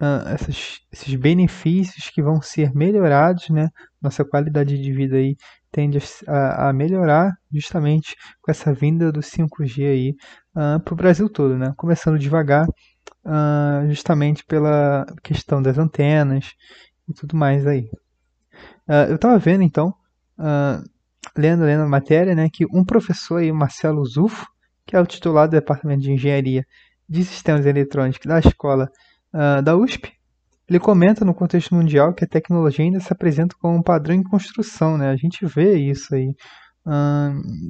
uh, 0.00 0.28
essas, 0.28 0.78
esses 0.92 1.14
benefícios 1.14 2.10
que 2.10 2.22
vão 2.22 2.40
ser 2.42 2.72
melhorados, 2.74 3.48
né? 3.48 3.70
Nossa 4.00 4.24
qualidade 4.24 4.80
de 4.80 4.92
vida 4.92 5.16
aí 5.16 5.36
tende 5.72 5.98
a, 6.26 6.68
a 6.68 6.72
melhorar 6.72 7.32
justamente 7.52 8.14
com 8.40 8.50
essa 8.50 8.72
vinda 8.72 9.10
do 9.10 9.20
5G 9.20 9.86
aí 9.86 10.14
uh, 10.54 10.80
para 10.80 10.94
o 10.94 10.96
Brasil 10.96 11.28
todo, 11.28 11.56
né? 11.56 11.72
Começando 11.76 12.18
devagar, 12.18 12.66
uh, 13.26 13.88
justamente 13.88 14.44
pela 14.44 15.04
questão 15.22 15.60
das 15.60 15.76
antenas 15.76 16.52
e 17.08 17.12
tudo 17.12 17.36
mais 17.36 17.66
aí. 17.66 17.90
Uh, 18.88 19.10
eu 19.10 19.16
estava 19.16 19.38
vendo 19.38 19.62
então, 19.62 19.92
lendo, 21.36 21.64
lendo 21.64 21.82
a 21.82 21.88
matéria, 21.88 22.34
né, 22.34 22.48
que 22.50 22.64
um 22.72 22.84
professor 22.84 23.38
aí, 23.38 23.52
Marcelo 23.52 24.04
Zufo, 24.04 24.46
que 24.86 24.94
é 24.94 25.00
o 25.00 25.06
titular 25.06 25.48
do 25.48 25.52
Departamento 25.52 26.02
de 26.02 26.12
Engenharia 26.12 26.64
de 27.08 27.24
Sistemas 27.24 27.66
Eletrônicos 27.66 28.24
da 28.24 28.38
escola 28.38 28.88
da 29.62 29.76
USP, 29.76 30.12
ele 30.68 30.80
comenta 30.80 31.24
no 31.24 31.34
contexto 31.34 31.74
mundial 31.74 32.12
que 32.12 32.24
a 32.24 32.28
tecnologia 32.28 32.84
ainda 32.84 33.00
se 33.00 33.12
apresenta 33.12 33.54
como 33.60 33.76
um 33.76 33.82
padrão 33.82 34.14
em 34.14 34.22
construção, 34.22 34.98
né? 34.98 35.10
A 35.10 35.16
gente 35.16 35.46
vê 35.46 35.76
isso 35.76 36.14
aí 36.14 36.34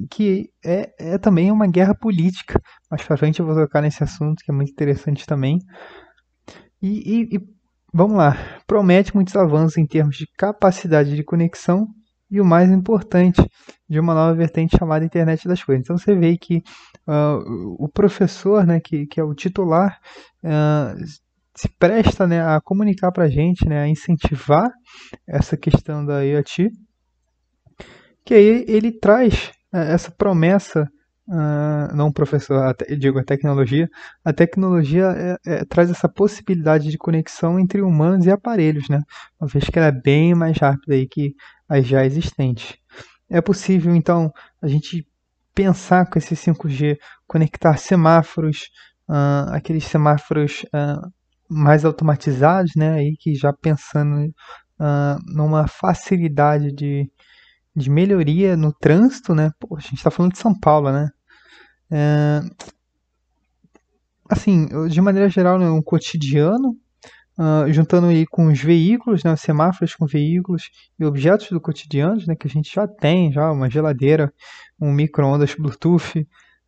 que 0.09 0.49
é, 0.63 0.93
é 0.99 1.17
também 1.17 1.51
uma 1.51 1.67
guerra 1.67 1.95
política. 1.95 2.61
Mais 2.89 3.03
para 3.03 3.17
frente 3.17 3.39
eu 3.39 3.45
vou 3.45 3.55
tocar 3.55 3.81
nesse 3.81 4.03
assunto 4.03 4.43
que 4.43 4.51
é 4.51 4.53
muito 4.53 4.71
interessante 4.71 5.25
também. 5.25 5.59
E, 6.81 6.87
e, 6.87 7.35
e, 7.35 7.39
vamos 7.93 8.17
lá, 8.17 8.37
promete 8.67 9.15
muitos 9.15 9.35
avanços 9.35 9.77
em 9.77 9.85
termos 9.85 10.17
de 10.17 10.27
capacidade 10.37 11.15
de 11.15 11.23
conexão 11.23 11.87
e 12.29 12.41
o 12.41 12.45
mais 12.45 12.69
importante, 12.69 13.41
de 13.89 13.99
uma 13.99 14.13
nova 14.13 14.33
vertente 14.33 14.77
chamada 14.77 15.05
Internet 15.05 15.47
das 15.47 15.63
Coisas. 15.63 15.83
Então 15.83 15.97
você 15.97 16.13
vê 16.13 16.37
que 16.37 16.57
uh, 17.07 17.75
o 17.79 17.87
professor, 17.87 18.65
né, 18.65 18.79
que, 18.81 19.07
que 19.07 19.19
é 19.19 19.23
o 19.23 19.33
titular, 19.33 19.97
uh, 20.43 21.05
se 21.55 21.69
presta 21.79 22.27
né, 22.27 22.41
a 22.41 22.59
comunicar 22.61 23.11
para 23.11 23.23
a 23.23 23.29
gente, 23.29 23.67
né, 23.67 23.81
a 23.81 23.87
incentivar 23.87 24.69
essa 25.27 25.57
questão 25.57 26.05
da 26.05 26.21
IoT 26.21 26.69
que 28.27 28.33
aí 28.33 28.65
ele 28.67 28.91
traz 28.91 29.53
é, 29.73 29.93
essa 29.93 30.11
promessa, 30.11 30.85
uh, 31.29 31.95
não 31.95 32.11
professor, 32.11 32.75
digo 32.99 33.19
a 33.19 33.23
tecnologia, 33.23 33.89
a 34.23 34.33
tecnologia 34.33 35.39
é, 35.45 35.59
é, 35.59 35.65
traz 35.65 35.89
essa 35.89 36.09
possibilidade 36.09 36.91
de 36.91 36.97
conexão 36.97 37.57
entre 37.57 37.81
humanos 37.81 38.25
e 38.25 38.31
aparelhos, 38.31 38.89
né? 38.89 39.01
Uma 39.39 39.47
vez 39.47 39.69
que 39.69 39.79
ela 39.79 39.87
é 39.87 39.91
bem 39.93 40.35
mais 40.35 40.57
rápida 40.57 40.93
aí 40.93 41.07
que 41.07 41.35
as 41.69 41.87
já 41.87 42.05
existentes. 42.05 42.75
É 43.29 43.39
possível, 43.39 43.95
então, 43.95 44.29
a 44.61 44.67
gente 44.67 45.07
pensar 45.55 46.09
com 46.09 46.19
esse 46.19 46.35
5G, 46.35 46.97
conectar 47.25 47.77
semáforos, 47.77 48.69
uh, 49.07 49.53
aqueles 49.53 49.85
semáforos 49.85 50.63
uh, 50.63 51.09
mais 51.49 51.85
automatizados, 51.85 52.73
né? 52.75 52.95
Aí 52.95 53.15
que 53.17 53.33
já 53.35 53.53
pensando 53.53 54.33
numa 55.25 55.67
facilidade 55.67 56.71
de, 56.71 57.09
de 57.77 57.89
melhoria 57.91 58.57
no 58.57 58.73
trânsito, 58.73 59.35
né? 59.35 59.51
Pô, 59.59 59.77
a 59.77 59.79
gente 59.79 59.97
está 59.97 60.09
falando 60.09 60.31
de 60.31 60.39
São 60.39 60.57
Paulo, 60.59 60.91
né? 60.91 61.09
É, 61.91 62.41
assim, 64.29 64.67
de 64.89 64.99
maneira 64.99 65.29
geral, 65.29 65.59
né, 65.59 65.69
um 65.69 65.81
cotidiano, 65.81 66.75
uh, 67.37 67.71
juntando 67.71 68.07
aí 68.07 68.25
com 68.25 68.47
os 68.47 68.59
veículos, 68.59 69.23
né, 69.23 69.31
os 69.31 69.41
semáforos 69.41 69.95
com 69.95 70.05
veículos 70.05 70.69
e 70.99 71.05
objetos 71.05 71.49
do 71.49 71.61
cotidiano, 71.61 72.21
né, 72.27 72.35
que 72.35 72.47
a 72.47 72.49
gente 72.49 72.73
já 72.73 72.87
tem, 72.87 73.31
já 73.31 73.51
uma 73.51 73.69
geladeira, 73.69 74.33
um 74.81 74.91
micro-ondas 74.91 75.55
Bluetooth, 75.55 76.19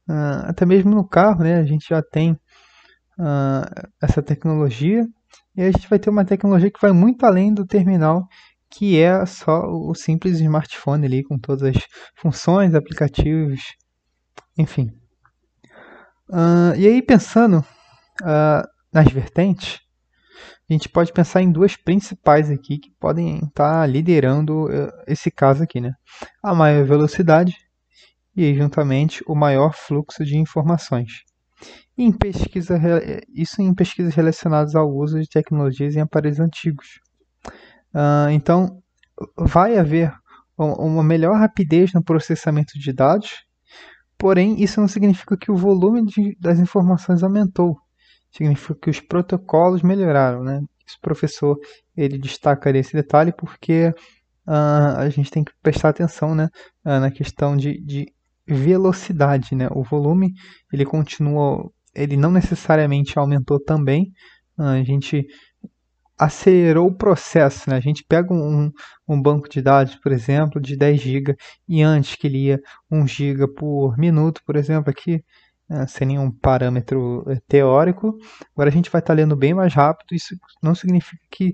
uh, 0.08 0.46
até 0.46 0.66
mesmo 0.66 0.92
no 0.92 1.06
carro, 1.06 1.44
né, 1.44 1.56
a 1.56 1.66
gente 1.66 1.90
já 1.90 2.02
tem 2.02 2.32
uh, 2.32 3.90
essa 4.02 4.22
tecnologia. 4.22 5.06
E 5.58 5.64
a 5.64 5.72
gente 5.72 5.90
vai 5.90 6.00
ter 6.00 6.10
uma 6.10 6.24
tecnologia 6.24 6.72
que 6.72 6.80
vai 6.80 6.94
muito 6.94 7.26
além 7.26 7.54
do 7.54 7.66
terminal 7.66 8.26
que 8.70 9.00
é 9.00 9.26
só 9.26 9.68
o 9.68 9.94
simples 9.96 10.40
smartphone 10.40 11.06
ali 11.06 11.24
com 11.24 11.38
todas 11.38 11.76
as 11.76 11.84
funções, 12.16 12.76
aplicativos, 12.76 13.62
enfim. 14.58 14.92
Uh, 16.30 16.76
e 16.78 16.86
aí 16.86 17.02
pensando 17.02 17.66
uh, 18.22 18.68
nas 18.94 19.12
vertentes, 19.12 19.80
a 20.70 20.74
gente 20.74 20.88
pode 20.88 21.12
pensar 21.12 21.42
em 21.42 21.52
duas 21.52 21.76
principais 21.76 22.52
aqui 22.52 22.78
que 22.78 22.92
podem 23.00 23.40
estar 23.40 23.88
liderando 23.90 24.66
uh, 24.66 24.92
esse 25.08 25.32
caso 25.32 25.64
aqui, 25.64 25.82
né? 25.82 25.94
A 26.44 26.54
maior 26.54 26.86
velocidade 26.86 27.56
e 28.36 28.54
juntamente 28.54 29.24
o 29.28 29.34
maior 29.34 29.74
fluxo 29.74 30.24
de 30.24 30.38
informações. 30.38 31.24
em 31.98 32.12
pesquisa, 32.12 32.80
isso 33.36 33.62
em 33.62 33.74
pesquisas 33.74 34.14
relacionadas 34.16 34.76
ao 34.76 34.90
uso 34.90 35.20
de 35.20 35.28
tecnologias 35.28 35.96
em 35.96 36.00
aparelhos 36.00 36.40
antigos. 36.40 37.00
Uh, 37.94 38.30
então, 38.32 38.82
vai 39.38 39.78
haver 39.78 40.14
uma 40.58 41.04
melhor 41.04 41.38
rapidez 41.38 41.94
no 41.94 42.04
processamento 42.04 42.78
de 42.78 42.92
dados, 42.92 43.46
porém, 44.18 44.62
isso 44.62 44.82
não 44.82 44.88
significa 44.88 45.38
que 45.38 45.52
o 45.52 45.56
volume 45.56 46.06
de, 46.06 46.38
das 46.40 46.60
informações 46.60 47.24
aumentou. 47.24 47.78
Significa 48.32 48.76
que 48.76 48.90
os 48.90 49.00
protocolos 49.00 49.82
melhoraram. 49.82 50.44
Né? 50.44 50.62
Esse 50.86 51.00
professor 51.00 51.58
ele 51.96 52.18
destaca 52.18 52.70
esse 52.78 52.94
detalhe 52.94 53.32
porque 53.32 53.94
uh, 54.48 54.98
a 54.98 55.10
gente 55.10 55.32
tem 55.32 55.44
que 55.44 55.54
prestar 55.64 55.90
atenção 55.90 56.36
né, 56.36 56.50
uh, 56.86 57.00
na 57.00 57.10
questão 57.10 57.56
de, 57.56 57.80
de 57.82 58.14
velocidade. 58.46 59.56
Né? 59.56 59.68
O 59.72 59.84
volume 59.84 60.34
ele 60.74 60.86
continua, 60.86 61.72
ele 61.96 62.18
não 62.18 62.32
necessariamente 62.32 63.18
aumentou 63.18 63.60
também. 63.64 64.12
a 64.58 64.84
gente 64.84 65.26
acelerou 66.20 66.88
o 66.88 66.94
processo. 66.94 67.70
Né? 67.70 67.78
A 67.78 67.80
gente 67.80 68.04
pega 68.04 68.34
um, 68.34 68.72
um 69.08 69.22
banco 69.22 69.48
de 69.48 69.62
dados, 69.62 69.96
por 69.96 70.12
exemplo, 70.12 70.62
de 70.62 70.76
10 70.76 71.02
GB, 71.02 71.36
e 71.68 71.82
antes 71.82 72.16
que 72.16 72.28
ele 72.28 72.46
ia 72.48 72.60
1 72.92 73.08
GB 73.08 73.48
por 73.56 73.98
minuto, 73.98 74.42
por 74.46 74.58
exemplo, 74.58 74.90
aqui 74.90 75.24
né, 75.70 75.88
sem 75.88 76.08
nenhum 76.08 76.32
parâmetro 76.32 77.24
eh, 77.28 77.40
teórico, 77.48 78.18
agora 78.54 78.70
a 78.70 78.74
gente 78.74 78.90
vai 78.90 79.00
estar 79.00 79.14
lendo 79.14 79.36
bem 79.36 79.54
mais 79.54 79.74
rápido. 79.74 80.14
Isso 80.14 80.36
não 80.62 80.76
significa 80.76 81.22
que 81.32 81.54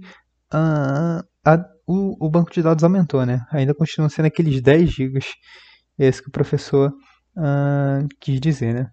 uh, 0.54 1.24
a, 1.46 1.66
o, 1.86 2.26
o, 2.26 2.30
banco 2.30 2.52
de 2.52 2.64
dados 2.64 2.84
aumentou, 2.84 3.26
né? 3.26 3.46
ainda 3.52 3.74
continua 3.76 4.10
sendo 4.10 4.26
aqueles 4.26 4.62
10 4.62 4.90
GB, 4.90 5.20
esse 6.00 6.22
que 6.22 6.30
o 6.30 6.32
professor 6.32 6.92
uh, 7.38 8.08
quis 8.20 8.40
dizer. 8.40 8.74
Né? 8.74 8.92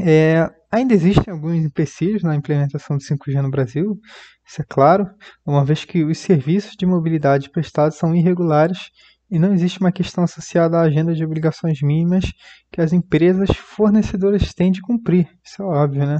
É, 0.00 0.50
ainda 0.72 0.94
existem 0.94 1.32
alguns 1.32 1.64
empecilhos 1.64 2.22
na 2.22 2.34
implementação 2.34 2.96
do 2.96 3.02
5G 3.02 3.42
no 3.42 3.50
Brasil, 3.50 4.00
isso 4.46 4.62
é 4.62 4.64
claro, 4.68 5.06
uma 5.46 5.64
vez 5.64 5.84
que 5.84 6.02
os 6.02 6.18
serviços 6.18 6.74
de 6.76 6.86
mobilidade 6.86 7.50
prestados 7.50 7.98
são 7.98 8.14
irregulares 8.14 8.90
e 9.30 9.38
não 9.38 9.54
existe 9.54 9.80
uma 9.80 9.92
questão 9.92 10.24
associada 10.24 10.78
à 10.78 10.82
agenda 10.82 11.14
de 11.14 11.24
obrigações 11.24 11.80
mínimas 11.82 12.24
que 12.70 12.80
as 12.80 12.92
empresas 12.92 13.50
fornecedoras 13.50 14.52
têm 14.52 14.70
de 14.70 14.82
cumprir. 14.82 15.28
Isso 15.44 15.62
é 15.62 15.64
óbvio, 15.64 16.06
né? 16.06 16.18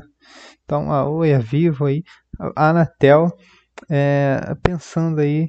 Então, 0.65 0.91
a 0.91 1.09
Oi, 1.09 1.35
a 1.35 1.39
Vivo, 1.39 1.87
aí, 1.87 2.03
a 2.57 2.71
Anatel, 2.71 3.31
é, 3.91 4.55
pensando 4.63 5.21
aí 5.21 5.47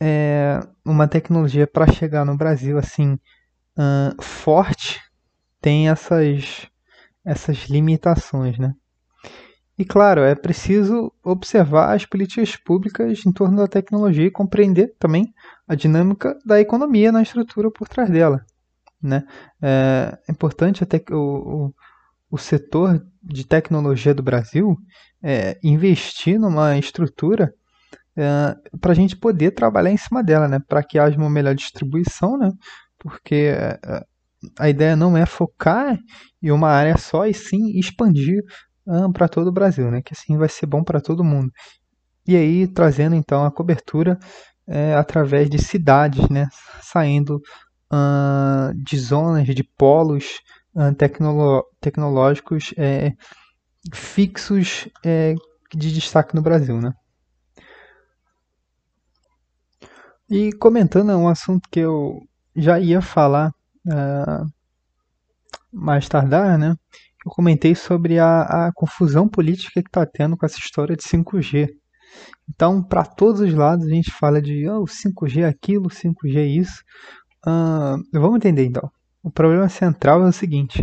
é, 0.00 0.60
uma 0.84 1.08
tecnologia 1.08 1.66
para 1.66 1.90
chegar 1.92 2.24
no 2.24 2.36
Brasil 2.36 2.78
assim 2.78 3.14
uh, 3.78 4.22
forte, 4.22 5.00
tem 5.60 5.88
essas, 5.88 6.66
essas 7.28 7.68
limitações, 7.68 8.58
né? 8.58 8.72
E 9.78 9.84
claro, 9.84 10.22
é 10.22 10.34
preciso 10.34 11.12
observar 11.22 11.94
as 11.94 12.04
políticas 12.04 12.56
públicas 12.56 13.24
em 13.24 13.30
torno 13.30 13.58
da 13.58 13.68
tecnologia 13.68 14.26
e 14.26 14.30
compreender 14.30 14.96
também 14.98 15.32
a 15.68 15.76
dinâmica 15.76 16.36
da 16.44 16.60
economia 16.60 17.12
na 17.12 17.22
estrutura 17.22 17.70
por 17.70 17.86
trás 17.86 18.10
dela. 18.10 18.44
Né? 19.00 19.22
É 19.62 20.18
importante 20.28 20.82
até 20.82 20.98
que 20.98 21.14
o, 21.14 21.20
o, 21.20 21.74
o 22.28 22.38
setor 22.38 23.06
de 23.22 23.46
tecnologia 23.46 24.12
do 24.12 24.22
Brasil 24.22 24.76
é, 25.22 25.56
investir 25.62 26.40
numa 26.40 26.76
estrutura 26.76 27.54
é, 28.16 28.56
para 28.80 28.90
a 28.90 28.96
gente 28.96 29.14
poder 29.16 29.52
trabalhar 29.52 29.92
em 29.92 29.96
cima 29.96 30.24
dela, 30.24 30.48
né? 30.48 30.58
para 30.66 30.82
que 30.82 30.98
haja 30.98 31.16
uma 31.16 31.30
melhor 31.30 31.54
distribuição, 31.54 32.36
né? 32.36 32.50
porque 32.98 33.54
é, 33.56 33.78
a 34.58 34.68
ideia 34.68 34.94
não 34.96 35.16
é 35.16 35.26
focar 35.26 35.98
em 36.42 36.50
uma 36.50 36.68
área 36.68 36.96
só 36.96 37.26
e 37.26 37.34
sim 37.34 37.78
expandir 37.78 38.42
para 39.12 39.28
todo 39.28 39.48
o 39.48 39.52
Brasil, 39.52 39.90
né? 39.90 40.00
Que 40.02 40.14
assim 40.14 40.36
vai 40.36 40.48
ser 40.48 40.66
bom 40.66 40.82
para 40.82 41.00
todo 41.00 41.24
mundo. 41.24 41.50
E 42.26 42.36
aí 42.36 42.66
trazendo 42.66 43.14
então 43.14 43.44
a 43.44 43.50
cobertura 43.50 44.18
é, 44.66 44.94
através 44.94 45.48
de 45.48 45.58
cidades, 45.58 46.28
né? 46.28 46.46
Saindo 46.82 47.40
uh, 47.92 48.74
de 48.74 48.98
zonas, 48.98 49.46
de 49.46 49.64
polos 49.64 50.40
uh, 50.74 50.94
tecnolo 50.94 51.64
tecnológicos 51.80 52.72
é, 52.76 53.12
fixos 53.92 54.88
é, 55.04 55.34
de 55.74 55.92
destaque 55.92 56.34
no 56.34 56.42
Brasil, 56.42 56.80
né? 56.80 56.92
E 60.30 60.52
comentando 60.52 61.10
um 61.16 61.28
assunto 61.28 61.68
que 61.70 61.80
eu 61.80 62.20
já 62.54 62.78
ia 62.78 63.00
falar 63.00 63.50
uh, 63.88 64.46
mais 65.72 66.08
tardar, 66.08 66.58
né? 66.58 66.74
eu 67.28 67.30
comentei 67.30 67.74
sobre 67.74 68.18
a, 68.18 68.68
a 68.68 68.72
confusão 68.72 69.28
política 69.28 69.82
que 69.82 69.88
está 69.88 70.06
tendo 70.06 70.36
com 70.36 70.46
essa 70.46 70.58
história 70.58 70.96
de 70.96 71.02
5G. 71.02 71.68
Então, 72.48 72.82
para 72.82 73.04
todos 73.04 73.40
os 73.40 73.52
lados, 73.52 73.86
a 73.86 73.90
gente 73.90 74.10
fala 74.10 74.40
de 74.40 74.68
oh, 74.68 74.84
5G 74.84 75.46
aquilo, 75.46 75.88
5G 75.88 76.58
isso. 76.58 76.82
Uh, 77.46 78.02
vamos 78.12 78.36
entender 78.36 78.64
então. 78.64 78.90
O 79.22 79.30
problema 79.30 79.68
central 79.68 80.22
é 80.24 80.28
o 80.28 80.32
seguinte: 80.32 80.82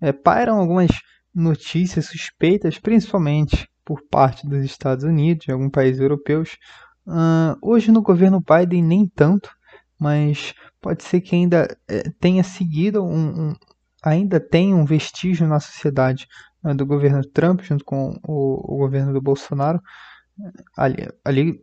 é, 0.00 0.12
pairam 0.12 0.58
algumas 0.58 0.90
notícias 1.32 2.06
suspeitas, 2.06 2.78
principalmente 2.78 3.68
por 3.84 4.02
parte 4.10 4.46
dos 4.48 4.64
Estados 4.64 5.04
Unidos 5.04 5.46
e 5.46 5.52
alguns 5.52 5.70
países 5.70 6.00
europeus. 6.00 6.56
Uh, 7.06 7.56
hoje 7.62 7.92
no 7.92 8.02
governo 8.02 8.40
Biden 8.42 8.82
nem 8.82 9.06
tanto, 9.06 9.48
mas 9.98 10.54
pode 10.80 11.02
ser 11.02 11.20
que 11.20 11.34
ainda 11.34 11.76
é, 11.88 12.10
tenha 12.20 12.42
seguido 12.42 13.04
um, 13.04 13.50
um, 13.50 13.56
ainda 14.02 14.38
tem 14.38 14.74
um 14.74 14.84
vestígio 14.84 15.46
na 15.46 15.60
sociedade 15.60 16.26
uh, 16.64 16.74
do 16.74 16.86
governo 16.86 17.22
Trump 17.24 17.62
junto 17.62 17.84
com 17.84 18.18
o, 18.26 18.74
o 18.74 18.78
governo 18.78 19.12
do 19.12 19.20
Bolsonaro. 19.20 19.80
Ali, 20.76 21.08
ali, 21.24 21.58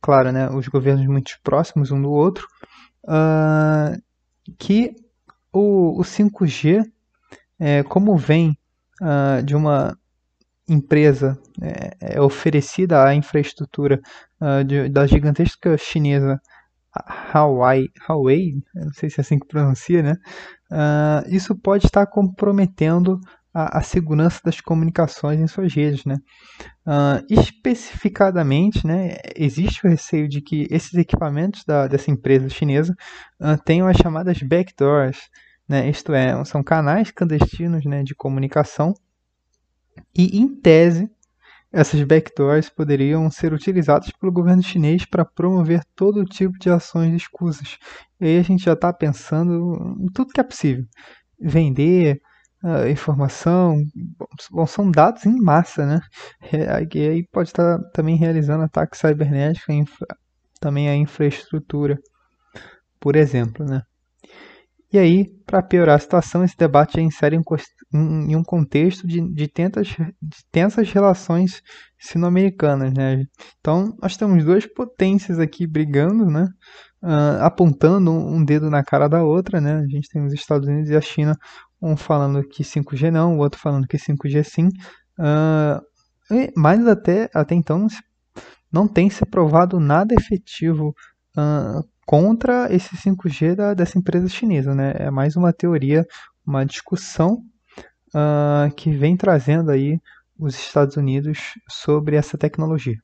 claro, 0.00 0.32
né, 0.32 0.48
os 0.48 0.66
governos 0.68 1.06
muito 1.06 1.38
próximos 1.42 1.90
um 1.90 2.00
do 2.00 2.10
outro, 2.10 2.46
uh, 3.04 4.00
que 4.58 4.96
o, 5.52 6.00
o 6.00 6.02
5G, 6.02 6.84
é, 7.58 7.82
como 7.82 8.16
vem 8.16 8.58
uh, 9.00 9.42
de 9.42 9.54
uma 9.54 9.96
empresa 10.68 11.38
é, 11.60 12.16
é 12.16 12.20
oferecida 12.20 13.04
à 13.04 13.14
infraestrutura 13.14 14.00
uh, 14.40 14.64
de, 14.64 14.88
da 14.88 15.06
gigantesca 15.06 15.76
chinesa 15.76 16.40
Huawei, 17.32 17.88
Huawei, 18.08 18.54
não 18.74 18.92
sei 18.92 19.10
se 19.10 19.20
é 19.20 19.22
assim 19.22 19.38
que 19.38 19.46
pronuncia, 19.46 20.02
né? 20.02 20.16
Uh, 20.70 21.28
isso 21.28 21.54
pode 21.56 21.86
estar 21.86 22.06
comprometendo 22.06 23.18
a, 23.52 23.78
a, 23.78 23.82
segurança 23.82 24.40
das 24.44 24.60
comunicações 24.60 25.38
em 25.40 25.46
suas 25.46 25.72
redes, 25.72 26.04
né? 26.04 26.16
Uh, 26.86 27.24
especificadamente, 27.30 28.86
né, 28.86 29.16
existe 29.36 29.86
o 29.86 29.88
receio 29.88 30.28
de 30.28 30.40
que 30.40 30.66
esses 30.70 30.94
equipamentos 30.94 31.64
da, 31.64 31.86
dessa 31.86 32.10
empresa 32.10 32.48
chinesa 32.48 32.94
uh, 33.40 33.56
tenham 33.64 33.86
as 33.86 33.96
chamadas 33.96 34.38
backdoors, 34.42 35.18
né? 35.68 35.88
Isto 35.88 36.12
é, 36.12 36.44
são 36.44 36.62
canais 36.62 37.10
clandestinos, 37.10 37.84
né, 37.84 38.02
de 38.02 38.14
comunicação 38.14 38.94
e, 40.14 40.38
em 40.38 40.48
tese, 40.48 41.08
essas 41.74 42.00
backdoors 42.04 42.70
poderiam 42.70 43.28
ser 43.28 43.52
utilizadas 43.52 44.08
pelo 44.12 44.30
governo 44.30 44.62
chinês 44.62 45.04
para 45.04 45.24
promover 45.24 45.82
todo 45.96 46.24
tipo 46.24 46.56
de 46.60 46.70
ações 46.70 47.12
escusas. 47.12 47.76
E 48.20 48.26
aí 48.26 48.38
a 48.38 48.42
gente 48.42 48.64
já 48.64 48.74
está 48.74 48.92
pensando 48.92 49.96
em 50.00 50.06
tudo 50.12 50.32
que 50.32 50.40
é 50.40 50.44
possível. 50.44 50.84
Vender 51.40 52.20
uh, 52.62 52.88
informação, 52.88 53.76
bom, 54.52 54.66
são 54.66 54.88
dados 54.88 55.26
em 55.26 55.40
massa, 55.40 55.84
né? 55.84 56.00
E 56.94 57.08
aí 57.08 57.26
pode 57.32 57.48
estar 57.48 57.78
tá 57.78 57.90
também 57.92 58.16
realizando 58.16 58.62
ataques 58.62 59.00
cibernéticos, 59.00 59.66
também 60.60 60.88
a 60.88 60.94
infraestrutura, 60.94 61.98
por 63.00 63.16
exemplo, 63.16 63.66
né? 63.66 63.82
E 64.92 64.98
aí, 64.98 65.26
para 65.44 65.60
piorar 65.60 65.96
a 65.96 65.98
situação, 65.98 66.44
esse 66.44 66.56
debate 66.56 66.94
já 66.98 67.02
insere 67.02 67.34
em 67.96 68.34
um 68.34 68.42
contexto 68.42 69.06
de, 69.06 69.20
de, 69.32 69.46
tentas, 69.46 69.86
de 69.86 70.44
tensas 70.50 70.90
relações 70.90 71.62
sino-americanas. 71.96 72.92
Né? 72.92 73.24
Então, 73.60 73.96
nós 74.02 74.16
temos 74.16 74.44
duas 74.44 74.66
potências 74.66 75.38
aqui 75.38 75.64
brigando, 75.66 76.26
né? 76.26 76.48
Uh, 77.00 77.42
apontando 77.42 78.10
um 78.10 78.42
dedo 78.44 78.68
na 78.68 78.82
cara 78.82 79.06
da 79.06 79.22
outra. 79.22 79.60
Né? 79.60 79.76
A 79.76 79.86
gente 79.86 80.08
tem 80.08 80.24
os 80.24 80.32
Estados 80.32 80.66
Unidos 80.66 80.90
e 80.90 80.96
a 80.96 81.00
China, 81.00 81.36
um 81.80 81.96
falando 81.96 82.42
que 82.42 82.64
5G 82.64 83.10
não, 83.12 83.36
o 83.36 83.38
outro 83.38 83.60
falando 83.60 83.86
que 83.86 83.96
5G 83.96 84.42
sim. 84.42 84.68
Uh, 85.18 86.50
mas 86.56 86.84
até, 86.88 87.30
até 87.32 87.54
então 87.54 87.78
não, 87.78 87.88
se, 87.88 88.02
não 88.72 88.88
tem 88.88 89.08
se 89.08 89.24
provado 89.24 89.78
nada 89.78 90.14
efetivo 90.14 90.92
uh, 91.36 91.86
contra 92.04 92.74
esse 92.74 92.96
5G 92.96 93.54
da, 93.54 93.72
dessa 93.72 93.98
empresa 93.98 94.28
chinesa. 94.28 94.74
Né? 94.74 94.94
É 94.96 95.10
mais 95.12 95.36
uma 95.36 95.52
teoria, 95.52 96.04
uma 96.44 96.64
discussão 96.64 97.44
uh, 98.14 98.72
que 98.74 98.90
vem 98.90 99.16
trazendo 99.16 99.70
aí 99.70 100.00
os 100.38 100.54
Estados 100.54 100.96
Unidos 100.96 101.54
sobre 101.68 102.16
essa 102.16 102.38
tecnologia. 102.38 102.98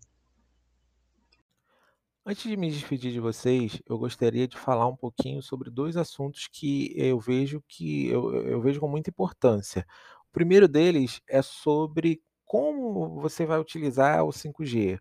Antes 2.25 2.45
de 2.45 2.57
me 2.57 2.71
despedir 2.71 3.13
de 3.13 3.19
vocês, 3.19 3.81
eu 3.89 3.99
gostaria 3.99 4.47
de 4.47 4.57
falar 4.57 4.87
um 4.87 4.97
pouquinho 4.97 5.43
sobre 5.43 5.71
dois 5.71 5.97
assuntos 5.97 6.49
que 6.53 6.93
eu 6.97 7.19
vejo 7.19 7.63
que 7.67 8.09
eu, 8.09 8.35
eu 8.47 8.61
vejo 8.61 8.79
com 8.79 8.89
muita 8.89 9.11
importância. 9.11 9.87
O 10.29 10.33
primeiro 10.33 10.69
deles 10.69 11.21
é 11.29 11.43
sobre 11.43 12.23
como 12.45 13.21
você 13.21 13.47
vai 13.47 13.59
utilizar 13.59 14.25
o 14.25 14.33
5G. 14.33 14.99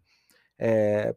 É, 0.58 1.15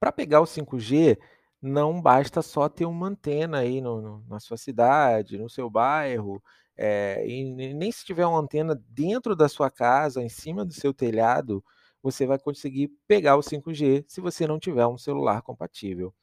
Para 0.00 0.12
pegar 0.12 0.40
o 0.40 0.46
5G, 0.46 1.18
não 1.60 2.00
basta 2.00 2.40
só 2.42 2.68
ter 2.68 2.86
uma 2.86 3.08
antena 3.08 3.58
aí 3.58 3.80
no, 3.80 4.00
no, 4.00 4.24
na 4.28 4.38
sua 4.40 4.56
cidade, 4.56 5.38
no 5.38 5.48
seu 5.50 5.68
bairro, 5.68 6.42
é, 6.78 7.26
e 7.26 7.74
nem 7.74 7.90
se 7.90 8.04
tiver 8.04 8.24
uma 8.24 8.38
antena 8.38 8.80
dentro 8.88 9.34
da 9.34 9.48
sua 9.48 9.68
casa, 9.70 10.22
em 10.22 10.28
cima 10.28 10.64
do 10.64 10.72
seu 10.72 10.94
telhado, 10.94 11.62
você 12.00 12.24
vai 12.24 12.38
conseguir 12.38 12.88
pegar 13.08 13.36
o 13.36 13.40
5G 13.40 14.04
se 14.06 14.20
você 14.20 14.46
não 14.46 14.60
tiver 14.60 14.86
um 14.86 14.96
celular 14.96 15.42
compatível. 15.42 16.14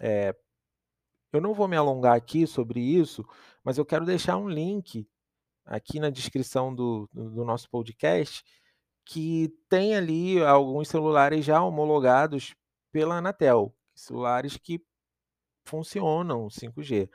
É, 0.00 0.34
eu 1.32 1.40
não 1.40 1.54
vou 1.54 1.68
me 1.68 1.76
alongar 1.76 2.16
aqui 2.16 2.46
sobre 2.46 2.80
isso, 2.80 3.24
mas 3.62 3.76
eu 3.76 3.84
quero 3.84 4.06
deixar 4.06 4.38
um 4.38 4.48
link 4.48 5.06
aqui 5.66 6.00
na 6.00 6.10
descrição 6.10 6.74
do, 6.74 7.08
do 7.12 7.44
nosso 7.44 7.68
podcast 7.70 8.42
que 9.04 9.52
tem 9.68 9.94
ali 9.94 10.42
alguns 10.42 10.88
celulares 10.88 11.44
já 11.44 11.62
homologados 11.62 12.54
pela 12.90 13.16
Anatel, 13.16 13.74
celulares 13.94 14.56
que 14.56 14.82
funcionam 15.64 16.48
5G. 16.48 17.08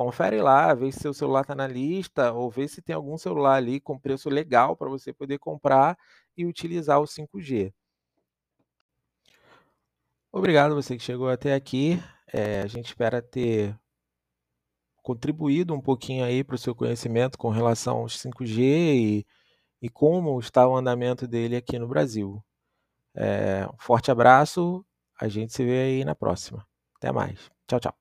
Confere 0.00 0.40
lá, 0.40 0.72
vê 0.72 0.90
se 0.90 0.98
seu 0.98 1.12
celular 1.12 1.42
está 1.42 1.54
na 1.54 1.66
lista, 1.66 2.32
ou 2.32 2.50
vê 2.50 2.66
se 2.66 2.80
tem 2.80 2.96
algum 2.96 3.18
celular 3.18 3.56
ali 3.56 3.78
com 3.78 3.98
preço 3.98 4.30
legal 4.30 4.74
para 4.74 4.88
você 4.88 5.12
poder 5.12 5.38
comprar 5.38 5.94
e 6.34 6.46
utilizar 6.46 6.98
o 6.98 7.04
5G. 7.04 7.70
Obrigado 10.32 10.74
você 10.74 10.96
que 10.96 11.02
chegou 11.02 11.28
até 11.28 11.54
aqui. 11.54 12.02
É, 12.32 12.62
a 12.62 12.66
gente 12.66 12.86
espera 12.86 13.20
ter 13.20 13.78
contribuído 15.02 15.74
um 15.74 15.80
pouquinho 15.82 16.24
aí 16.24 16.42
para 16.42 16.54
o 16.54 16.58
seu 16.58 16.74
conhecimento 16.74 17.36
com 17.36 17.50
relação 17.50 17.98
aos 17.98 18.16
5G 18.16 18.58
e, 18.58 19.26
e 19.82 19.90
como 19.90 20.40
está 20.40 20.66
o 20.66 20.74
andamento 20.74 21.28
dele 21.28 21.56
aqui 21.56 21.78
no 21.78 21.86
Brasil. 21.86 22.42
É, 23.14 23.66
um 23.66 23.78
forte 23.78 24.10
abraço 24.10 24.82
a 25.20 25.28
gente 25.28 25.52
se 25.52 25.62
vê 25.62 25.82
aí 25.82 26.04
na 26.06 26.14
próxima. 26.14 26.66
Até 26.96 27.12
mais. 27.12 27.50
Tchau, 27.66 27.78
tchau. 27.78 27.99